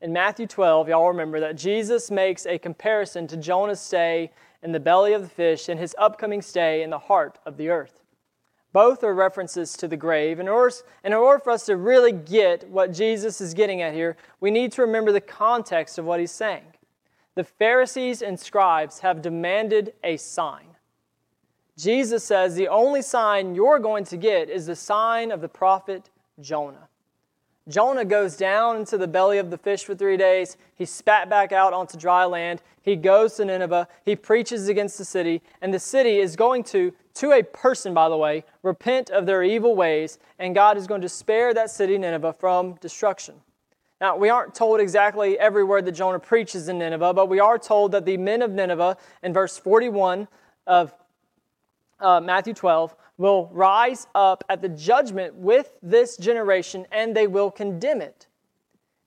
[0.00, 4.30] In Matthew 12, y'all remember that Jesus makes a comparison to Jonah's stay
[4.62, 7.70] in the belly of the fish and his upcoming stay in the heart of the
[7.70, 8.02] earth.
[8.76, 10.38] Both are references to the grave.
[10.38, 14.18] In order, in order for us to really get what Jesus is getting at here,
[14.38, 16.74] we need to remember the context of what he's saying.
[17.36, 20.66] The Pharisees and scribes have demanded a sign.
[21.78, 26.10] Jesus says the only sign you're going to get is the sign of the prophet
[26.38, 26.90] Jonah.
[27.68, 30.56] Jonah goes down into the belly of the fish for three days.
[30.76, 32.62] He spat back out onto dry land.
[32.80, 33.88] He goes to Nineveh.
[34.04, 35.42] He preaches against the city.
[35.60, 39.42] And the city is going to, to a person, by the way, repent of their
[39.42, 40.20] evil ways.
[40.38, 43.34] And God is going to spare that city, Nineveh, from destruction.
[44.00, 47.58] Now, we aren't told exactly every word that Jonah preaches in Nineveh, but we are
[47.58, 50.28] told that the men of Nineveh, in verse 41
[50.66, 50.94] of
[51.98, 57.50] uh, Matthew 12, will rise up at the judgment with this generation and they will
[57.50, 58.26] condemn it.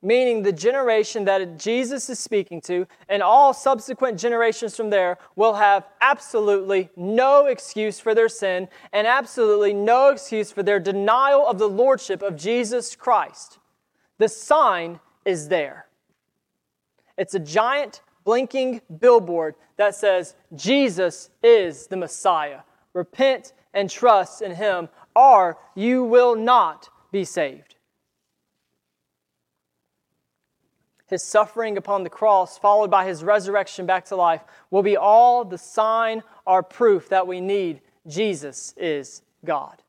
[0.01, 5.55] Meaning, the generation that Jesus is speaking to and all subsequent generations from there will
[5.55, 11.59] have absolutely no excuse for their sin and absolutely no excuse for their denial of
[11.59, 13.59] the lordship of Jesus Christ.
[14.19, 15.87] The sign is there.
[17.17, 22.59] It's a giant blinking billboard that says, Jesus is the Messiah
[22.93, 27.75] repent and trust in him, or you will not be saved.
[31.07, 35.43] His suffering upon the cross, followed by his resurrection back to life, will be all
[35.43, 39.81] the sign or proof that we need Jesus is God.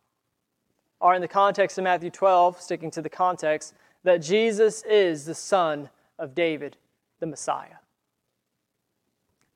[0.99, 5.35] Or, in the context of Matthew 12, sticking to the context, that Jesus is the
[5.35, 5.89] Son
[6.19, 6.77] of David,
[7.21, 7.77] the Messiah.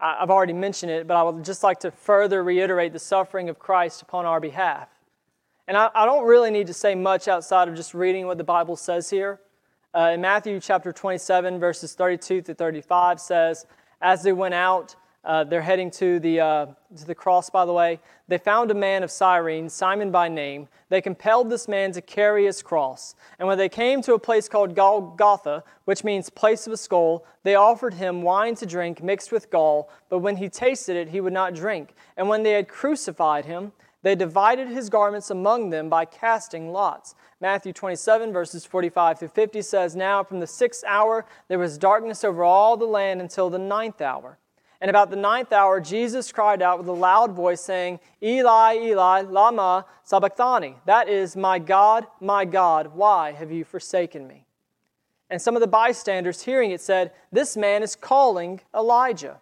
[0.05, 3.59] I've already mentioned it, but I would just like to further reiterate the suffering of
[3.59, 4.88] Christ upon our behalf.
[5.67, 8.45] And I, I don't really need to say much outside of just reading what the
[8.45, 9.40] Bible says here.
[9.95, 13.64] Uh, in Matthew chapter 27, verses 32 to 35 says,
[14.03, 17.72] As they went out, uh, they're heading to the, uh, to the cross, by the
[17.72, 17.98] way.
[18.28, 20.68] They found a man of Cyrene, Simon by name.
[20.90, 23.14] They compelled this man to carry his cross.
[23.38, 27.24] And when they came to a place called Golgotha, which means place of a skull,
[27.42, 29.90] they offered him wine to drink mixed with gall.
[30.08, 31.94] But when he tasted it, he would not drink.
[32.16, 33.72] And when they had crucified him,
[34.04, 37.14] They divided his garments among them by casting lots.
[37.40, 42.22] Matthew 27, verses 45 through 50 says, Now from the sixth hour there was darkness
[42.22, 44.38] over all the land until the ninth hour.
[44.85, 49.23] And about the ninth hour, Jesus cried out with a loud voice, saying, Eli, Eli,
[49.23, 50.77] Lama Sabachthani.
[50.85, 54.44] That is, My God, my God, why have you forsaken me?
[55.31, 59.40] And some of the bystanders hearing it said, This man is calling Elijah.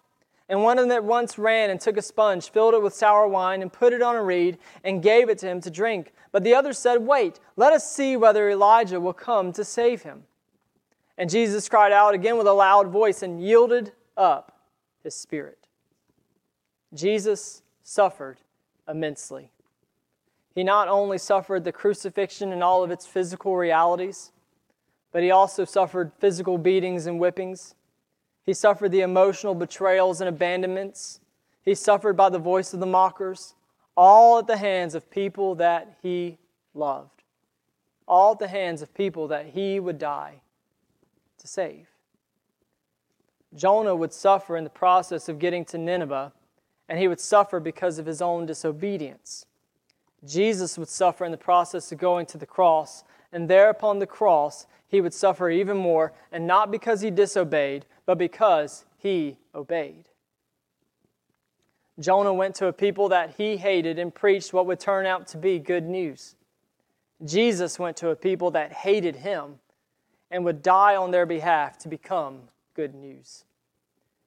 [0.48, 3.26] And one of them at once ran and took a sponge, filled it with sour
[3.26, 6.12] wine, and put it on a reed, and gave it to him to drink.
[6.30, 10.22] But the others said, Wait, let us see whether Elijah will come to save him.
[11.18, 14.51] And Jesus cried out again with a loud voice and yielded up
[15.02, 15.66] his spirit.
[16.94, 18.38] Jesus suffered
[18.88, 19.50] immensely.
[20.54, 24.32] He not only suffered the crucifixion and all of its physical realities,
[25.10, 27.74] but he also suffered physical beatings and whippings.
[28.44, 31.20] He suffered the emotional betrayals and abandonments.
[31.64, 33.54] He suffered by the voice of the mockers,
[33.96, 36.38] all at the hands of people that he
[36.74, 37.22] loved,
[38.06, 40.40] all at the hands of people that he would die
[41.38, 41.91] to save.
[43.54, 46.32] Jonah would suffer in the process of getting to Nineveh,
[46.88, 49.46] and he would suffer because of his own disobedience.
[50.24, 54.06] Jesus would suffer in the process of going to the cross, and there upon the
[54.06, 60.08] cross, he would suffer even more, and not because he disobeyed, but because he obeyed.
[61.98, 65.36] Jonah went to a people that he hated and preached what would turn out to
[65.36, 66.36] be good news.
[67.24, 69.60] Jesus went to a people that hated him
[70.30, 73.44] and would die on their behalf to become good news.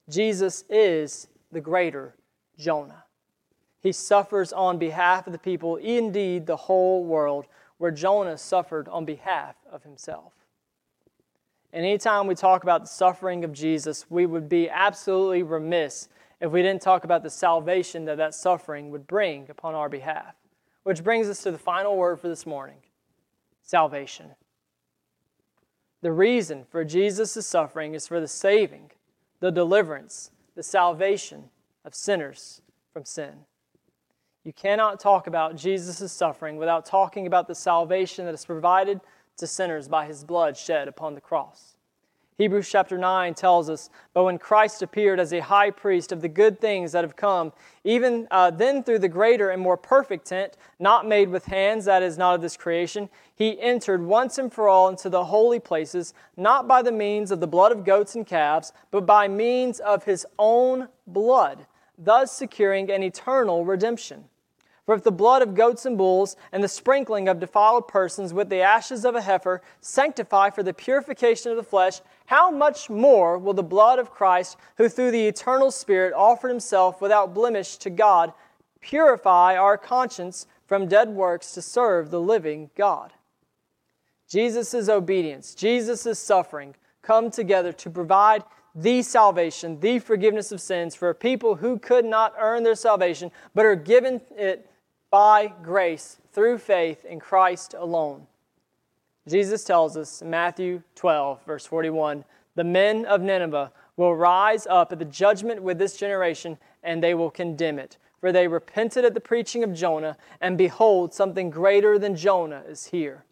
[0.08, 2.14] Jesus is the greater
[2.58, 3.04] Jonah.
[3.80, 7.46] He suffers on behalf of the people, indeed the whole world,
[7.78, 10.32] where Jonah suffered on behalf of himself.
[11.72, 16.08] And anytime we talk about the suffering of Jesus, we would be absolutely remiss
[16.40, 20.34] if we didn't talk about the salvation that that suffering would bring upon our behalf.
[20.84, 22.78] Which brings us to the final word for this morning
[23.62, 24.30] salvation.
[26.02, 28.90] The reason for Jesus' suffering is for the saving,
[29.40, 31.50] the deliverance, the salvation
[31.84, 32.60] of sinners
[32.92, 33.34] from sin.
[34.44, 39.00] You cannot talk about Jesus' suffering without talking about the salvation that is provided
[39.38, 41.75] to sinners by his blood shed upon the cross.
[42.38, 46.28] Hebrews chapter 9 tells us, But when Christ appeared as a high priest of the
[46.28, 47.50] good things that have come,
[47.82, 52.02] even uh, then through the greater and more perfect tent, not made with hands, that
[52.02, 56.12] is not of this creation, he entered once and for all into the holy places,
[56.36, 60.04] not by the means of the blood of goats and calves, but by means of
[60.04, 64.24] his own blood, thus securing an eternal redemption.
[64.86, 68.48] For if the blood of goats and bulls and the sprinkling of defiled persons with
[68.48, 73.38] the ashes of a heifer sanctify for the purification of the flesh, how much more
[73.38, 77.90] will the blood of Christ, who through the eternal Spirit offered himself without blemish to
[77.90, 78.32] God,
[78.80, 83.12] purify our conscience from dead works to serve the living God?
[84.28, 88.42] Jesus' obedience, Jesus' suffering come together to provide
[88.74, 93.64] the salvation, the forgiveness of sins for people who could not earn their salvation, but
[93.64, 94.68] are given it
[95.10, 98.26] by grace through faith in Christ alone.
[99.28, 102.24] Jesus tells us in Matthew 12, verse 41
[102.56, 107.14] the men of Nineveh will rise up at the judgment with this generation, and they
[107.14, 107.98] will condemn it.
[108.20, 112.86] For they repented at the preaching of Jonah, and behold, something greater than Jonah is
[112.86, 113.24] here.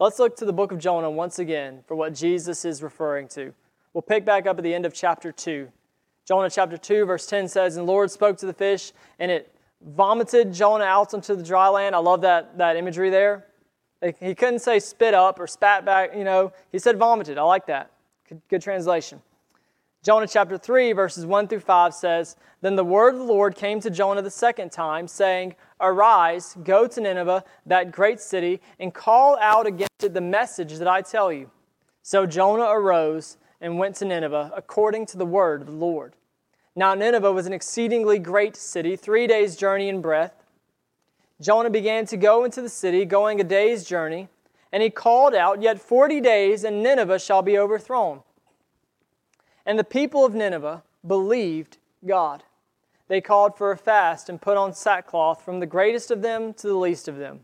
[0.00, 3.54] Let's look to the book of Jonah once again for what Jesus is referring to.
[3.94, 5.68] We'll pick back up at the end of chapter 2.
[6.26, 9.54] Jonah chapter 2, verse 10 says, And the Lord spoke to the fish, and it
[9.80, 11.94] vomited Jonah out onto the dry land.
[11.94, 13.46] I love that, that imagery there.
[14.20, 16.52] He couldn't say spit up or spat back, you know.
[16.72, 17.38] He said vomited.
[17.38, 17.92] I like that.
[18.28, 19.22] Good, good translation.
[20.02, 23.78] Jonah chapter 3, verses 1 through 5 says, Then the word of the Lord came
[23.80, 29.38] to Jonah the second time, saying, Arise, go to Nineveh, that great city, and call
[29.38, 31.52] out against it the message that I tell you.
[32.02, 36.14] So Jonah arose and went to Nineveh according to the word of the Lord.
[36.74, 40.41] Now Nineveh was an exceedingly great city, three days' journey in breadth
[41.42, 44.28] Jonah began to go into the city, going a day's journey,
[44.70, 48.20] and he called out, Yet forty days, and Nineveh shall be overthrown.
[49.66, 52.44] And the people of Nineveh believed God.
[53.08, 56.68] They called for a fast and put on sackcloth from the greatest of them to
[56.68, 57.40] the least of them.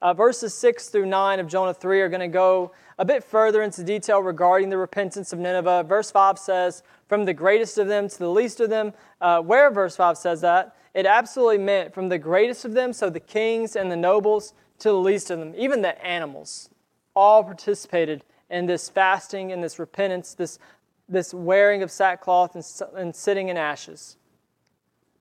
[0.00, 3.62] Uh, verses 6 through 9 of Jonah 3 are going to go a bit further
[3.62, 5.84] into detail regarding the repentance of Nineveh.
[5.88, 8.92] Verse 5 says, From the greatest of them to the least of them.
[9.20, 13.08] Uh, where verse 5 says that, it absolutely meant from the greatest of them, so
[13.08, 16.70] the kings and the nobles, to the least of them, even the animals,
[17.14, 20.58] all participated in this fasting and this repentance, this,
[21.08, 22.64] this wearing of sackcloth and,
[22.96, 24.16] and sitting in ashes.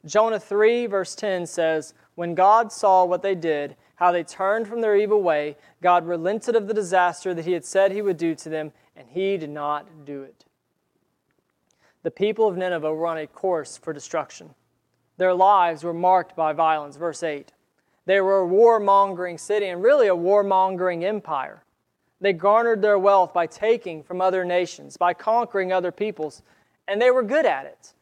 [0.04, 4.82] Jonah 3, verse 10 says, When God saw what they did, how they turned from
[4.82, 8.34] their evil way, God relented of the disaster that he had said he would do
[8.34, 10.44] to them, and he did not do it.
[12.02, 14.56] The people of Nineveh were on a course for destruction.
[15.18, 16.96] Their lives were marked by violence.
[16.96, 17.52] Verse 8.
[18.06, 21.64] They were a warmongering city and really a warmongering empire.
[22.22, 26.42] They garnered their wealth by taking from other nations, by conquering other peoples,
[26.88, 27.94] and they were good at it.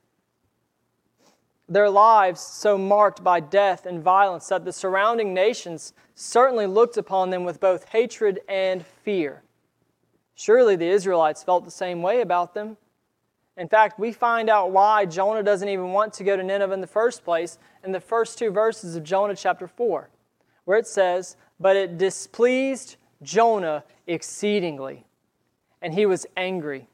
[1.67, 7.31] Their lives so marked by death and violence that the surrounding nations certainly looked upon
[7.31, 9.41] them with both hatred and fear.
[10.35, 12.77] Surely the Israelites felt the same way about them.
[13.57, 16.81] In fact, we find out why Jonah doesn't even want to go to Nineveh in
[16.81, 20.09] the first place in the first two verses of Jonah chapter 4,
[20.65, 25.05] where it says, But it displeased Jonah exceedingly,
[25.81, 26.87] and he was angry.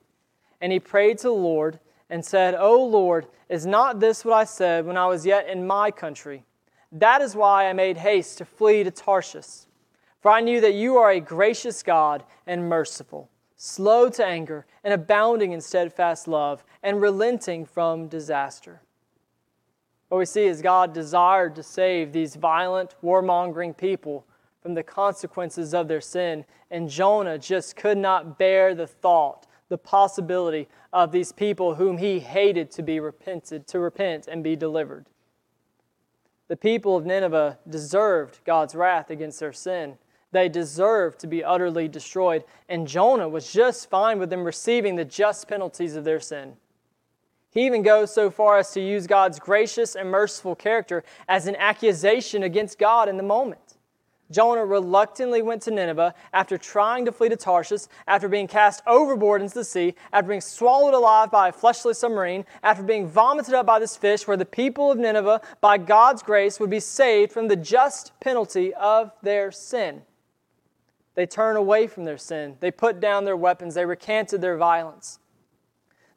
[0.59, 1.79] And he prayed to the Lord
[2.11, 5.65] and said, O Lord, is not this what I said when I was yet in
[5.65, 6.45] my country?
[6.91, 9.65] That is why I made haste to flee to Tarshish.
[10.19, 13.30] For I knew that you are a gracious God and merciful
[13.63, 18.81] slow to anger, and abounding in steadfast love, and relenting from disaster.
[20.09, 24.25] What we see is God desired to save these violent, warmongering people
[24.63, 29.77] from the consequences of their sin, and Jonah just could not bear the thought, the
[29.77, 35.05] possibility of these people whom he hated to be repented, to repent and be delivered.
[36.47, 39.99] The people of Nineveh deserved God's wrath against their sin.
[40.31, 42.43] They deserve to be utterly destroyed.
[42.69, 46.53] And Jonah was just fine with them receiving the just penalties of their sin.
[47.51, 51.57] He even goes so far as to use God's gracious and merciful character as an
[51.57, 53.77] accusation against God in the moment.
[54.31, 59.41] Jonah reluctantly went to Nineveh after trying to flee to Tarshish, after being cast overboard
[59.41, 63.65] into the sea, after being swallowed alive by a fleshly submarine, after being vomited up
[63.65, 67.49] by this fish, where the people of Nineveh, by God's grace, would be saved from
[67.49, 70.01] the just penalty of their sin.
[71.15, 72.57] They turned away from their sin.
[72.59, 73.75] They put down their weapons.
[73.75, 75.19] They recanted their violence.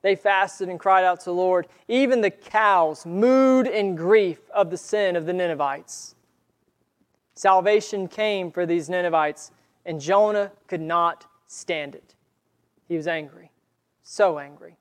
[0.02, 1.66] They fasted and cried out to the Lord.
[1.88, 6.14] Even the cows mooed in grief of the sin of the Ninevites.
[7.34, 9.50] Salvation came for these Ninevites,
[9.84, 12.14] and Jonah could not stand it.
[12.86, 13.50] He was angry,
[14.02, 14.76] so angry.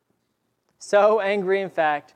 [0.78, 2.14] So angry, in fact,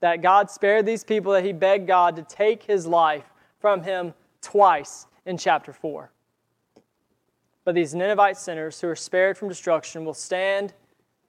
[0.00, 4.14] that God spared these people that he begged God to take his life from him
[4.42, 6.12] twice in chapter 4.
[7.68, 10.72] But these Ninevite sinners who are spared from destruction will stand,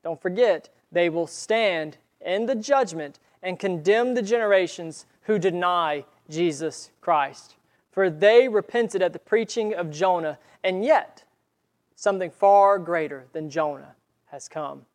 [0.06, 6.92] don't forget, they will stand in the judgment and condemn the generations who deny Jesus
[7.02, 7.58] Christ.
[7.92, 11.26] For they repented at the preaching of Jonah, and yet
[11.98, 13.96] something far greater than Jonah
[14.28, 14.86] has come.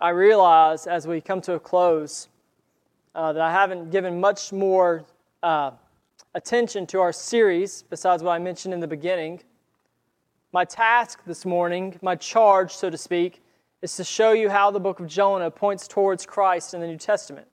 [0.00, 2.30] I realize as we come to a close
[3.14, 5.04] uh, that I haven't given much more
[5.42, 5.72] uh,
[6.38, 9.40] attention to our series, besides what I mentioned in the beginning.
[10.52, 13.42] My task this morning, my charge, so to speak,
[13.82, 16.96] is to show you how the book of Jonah points towards Christ in the New
[16.96, 17.48] Testament.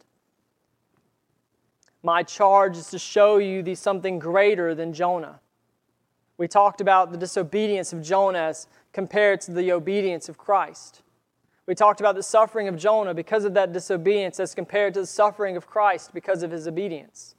[2.03, 5.39] My charge is to show you the something greater than Jonah.
[6.38, 11.01] We talked about the disobedience of Jonah as compared to the obedience of Christ.
[11.65, 15.07] We talked about the suffering of Jonah because of that disobedience as compared to the
[15.07, 17.34] suffering of Christ because of his obedience.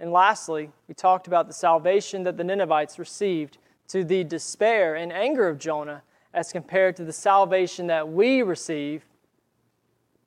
[0.00, 5.12] And lastly, we talked about the salvation that the Ninevites received to the despair and
[5.12, 9.04] anger of Jonah as compared to the salvation that we receive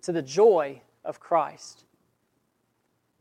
[0.01, 1.85] to the joy of Christ.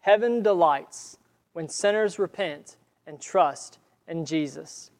[0.00, 1.18] Heaven delights
[1.52, 2.76] when sinners repent
[3.06, 3.78] and trust
[4.08, 4.90] in Jesus.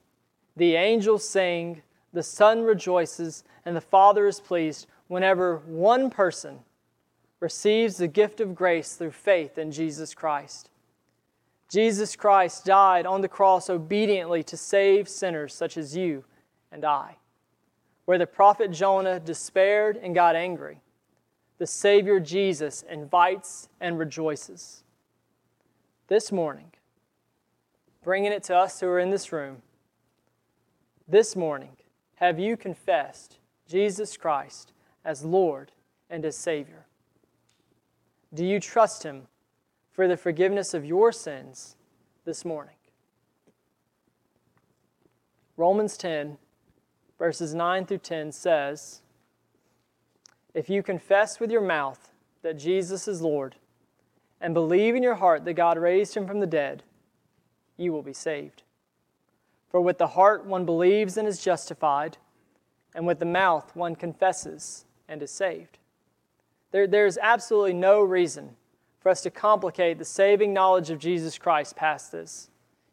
[0.57, 1.83] The angels sing,
[2.13, 6.61] the Son rejoices, and the Father is pleased whenever one person
[7.41, 10.70] receives the gift of grace through faith in Jesus Christ.
[11.71, 16.25] Jesus Christ died on the cross obediently to save sinners such as you
[16.73, 17.17] and I.
[18.07, 20.81] Where the prophet Jonah despaired and got angry,
[21.59, 24.83] the Savior Jesus invites and rejoices.
[26.09, 26.73] This morning,
[28.03, 29.63] bringing it to us who are in this room,
[31.07, 31.77] this morning,
[32.17, 34.73] have you confessed Jesus Christ
[35.05, 35.71] as Lord
[36.09, 36.87] and as Savior?
[38.35, 39.29] Do you trust Him
[40.01, 41.77] for the forgiveness of your sins
[42.25, 42.77] this morning.
[45.59, 46.39] Romans 10,
[47.19, 49.03] verses 9 through 10 says,
[50.55, 53.57] If you confess with your mouth that Jesus is Lord
[54.41, 56.83] and believe in your heart that God raised him from the dead,
[57.77, 58.63] you will be saved.
[59.69, 62.17] For with the heart one believes and is justified,
[62.95, 65.77] and with the mouth one confesses and is saved.
[66.71, 68.57] There, there's absolutely no reason
[69.01, 72.51] for us to complicate the saving knowledge of Jesus Christ past this.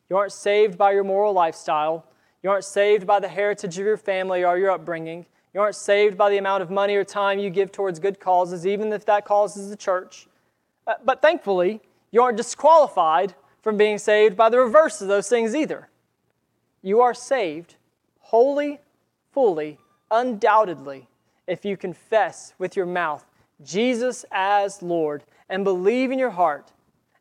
[0.10, 2.06] You aren't saved by your moral lifestyle.
[2.42, 5.26] You aren't saved by the heritage of your family or your upbringing.
[5.54, 8.66] You aren't saved by the amount of money or time you give towards good causes,
[8.66, 10.28] even if that cause is the church.
[10.86, 11.82] Uh, but thankfully,
[12.12, 15.90] you aren't disqualified from being saved by the reverse of those things either.
[16.82, 17.76] You are saved
[18.20, 18.80] wholly,
[19.32, 19.78] fully,
[20.10, 21.08] undoubtedly,
[21.48, 23.26] if you confess with your mouth
[23.64, 26.72] Jesus as Lord and believe in your heart.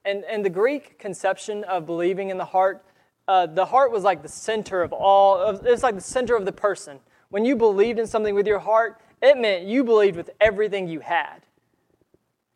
[0.05, 2.85] And, and the Greek conception of believing in the heart,
[3.29, 6.53] uh, the heart was like the center of all, it's like the center of the
[6.53, 7.01] person.
[7.31, 11.01] When you believed in something with your heart, it meant you believed with everything you
[11.01, 11.43] had.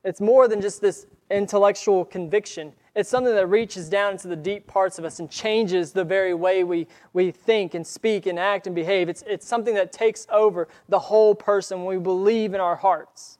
[0.05, 2.73] It's more than just this intellectual conviction.
[2.95, 6.35] It's something that reaches down into the deep parts of us and changes the very
[6.35, 9.09] way we, we think and speak and act and behave.
[9.09, 13.39] It's, it's something that takes over the whole person when we believe in our hearts.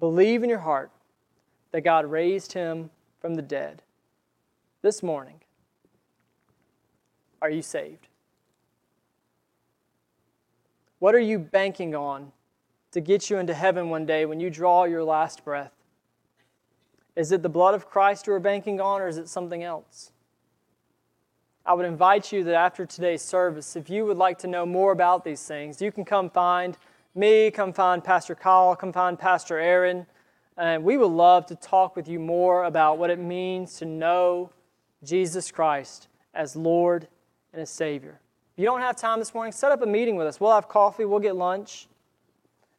[0.00, 0.90] Believe in your heart
[1.72, 2.90] that God raised him
[3.20, 3.82] from the dead.
[4.82, 5.40] This morning,
[7.42, 8.08] are you saved?
[10.98, 12.32] What are you banking on
[12.92, 15.72] to get you into heaven one day when you draw your last breath?
[17.14, 20.12] Is it the blood of Christ you are banking on, or is it something else?
[21.66, 24.92] I would invite you that after today's service, if you would like to know more
[24.92, 26.78] about these things, you can come find
[27.14, 30.06] me, come find Pastor Kyle, come find Pastor Aaron.
[30.56, 34.50] And we would love to talk with you more about what it means to know
[35.02, 37.08] Jesus Christ as Lord
[37.52, 38.20] and as Savior.
[38.52, 40.40] If you don't have time this morning, set up a meeting with us.
[40.40, 41.88] We'll have coffee, we'll get lunch.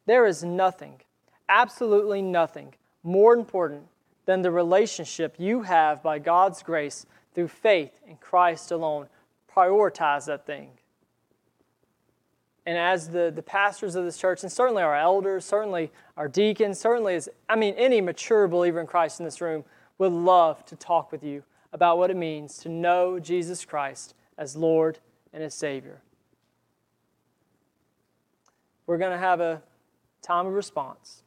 [0.06, 1.00] There is nothing,
[1.48, 3.82] absolutely nothing, more important
[4.24, 9.08] than the relationship you have by God's grace through faith in Christ alone.
[9.54, 10.70] Prioritize that thing
[12.64, 16.78] and as the, the pastors of this church, and certainly our elders, certainly our deacons,
[16.78, 19.64] certainly as, I mean, any mature believer in Christ in this room
[19.98, 21.42] would love to talk with you
[21.72, 24.98] about what it means to know Jesus Christ as Lord
[25.32, 26.00] and as Savior.
[28.86, 29.62] We're going to have a
[30.22, 31.22] time of response.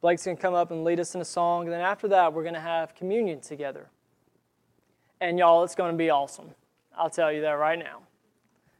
[0.00, 2.32] Blake's going to come up and lead us in a song, and then after that,
[2.32, 3.88] we're going to have communion together.
[5.20, 6.50] And y'all, it's going to be awesome.
[6.96, 8.00] I'll tell you that right now.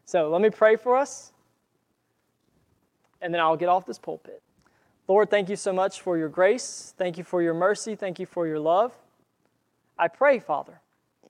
[0.04, 1.32] So let me pray for us,
[3.20, 4.42] and then I'll get off this pulpit.
[5.08, 6.94] Lord, thank you so much for your grace.
[6.96, 7.94] Thank you for your mercy.
[7.94, 8.92] Thank you for your love.
[9.98, 10.80] I pray, Father,
[11.24, 11.28] I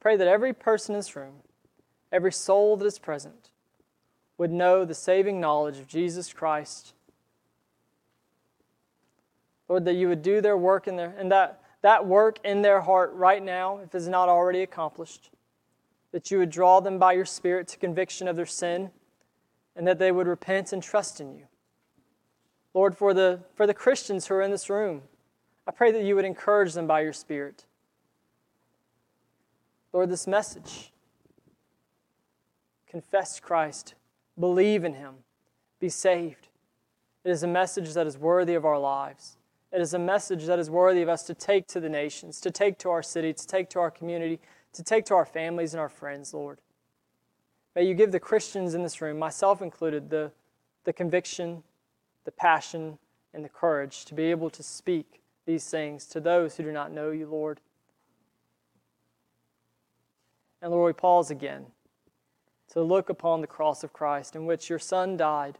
[0.00, 1.34] pray that every person in this room,
[2.12, 3.50] every soul that is present,
[4.38, 6.92] would know the saving knowledge of Jesus Christ.
[9.68, 12.80] Lord, that you would do their work in their and that, that work in their
[12.80, 15.30] heart right now, if it's not already accomplished
[16.16, 18.90] that you would draw them by your Spirit to conviction of their sin,
[19.76, 21.42] and that they would repent and trust in you.
[22.72, 25.02] Lord, for the, for the Christians who are in this room,
[25.66, 27.66] I pray that you would encourage them by your Spirit.
[29.92, 30.90] Lord, this message
[32.88, 33.94] confess Christ,
[34.40, 35.16] believe in him,
[35.80, 36.48] be saved.
[37.24, 39.36] It is a message that is worthy of our lives.
[39.70, 42.50] It is a message that is worthy of us to take to the nations, to
[42.50, 44.40] take to our city, to take to our community,
[44.76, 46.58] to take to our families and our friends, Lord.
[47.74, 50.32] May you give the Christians in this room, myself included, the,
[50.84, 51.62] the conviction,
[52.24, 52.98] the passion,
[53.34, 56.92] and the courage to be able to speak these things to those who do not
[56.92, 57.60] know you, Lord.
[60.62, 61.66] And Lord, we pause again
[62.72, 65.58] to look upon the cross of Christ in which your Son died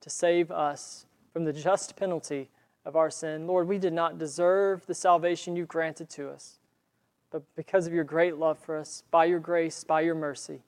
[0.00, 2.48] to save us from the just penalty
[2.84, 3.46] of our sin.
[3.46, 6.58] Lord, we did not deserve the salvation you granted to us.
[7.30, 10.62] But because of your great love for us, by your grace, by your mercy,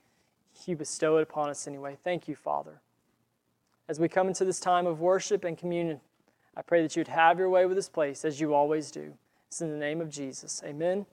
[0.66, 1.96] you bestow it upon us anyway.
[2.02, 2.80] Thank you, Father.
[3.88, 6.00] As we come into this time of worship and communion,
[6.56, 9.14] I pray that you'd have your way with this place as you always do.
[9.46, 10.62] It's in the name of Jesus.
[10.64, 11.06] Amen.